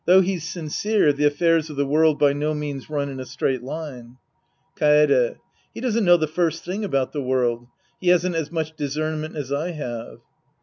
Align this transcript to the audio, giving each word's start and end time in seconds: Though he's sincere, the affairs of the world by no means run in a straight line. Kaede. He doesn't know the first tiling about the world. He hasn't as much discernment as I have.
Though 0.05 0.21
he's 0.21 0.43
sincere, 0.49 1.13
the 1.13 1.25
affairs 1.27 1.69
of 1.69 1.75
the 1.75 1.85
world 1.85 2.17
by 2.17 2.33
no 2.33 2.55
means 2.55 2.89
run 2.89 3.07
in 3.07 3.19
a 3.19 3.23
straight 3.27 3.61
line. 3.61 4.17
Kaede. 4.75 5.37
He 5.75 5.79
doesn't 5.79 6.05
know 6.05 6.17
the 6.17 6.25
first 6.25 6.65
tiling 6.65 6.83
about 6.83 7.11
the 7.11 7.21
world. 7.21 7.67
He 7.99 8.07
hasn't 8.07 8.33
as 8.33 8.51
much 8.51 8.75
discernment 8.75 9.35
as 9.35 9.51
I 9.53 9.73
have. 9.73 10.17